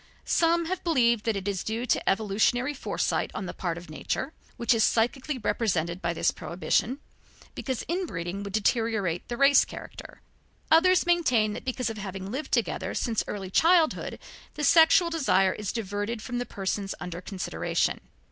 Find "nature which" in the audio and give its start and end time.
3.87-4.73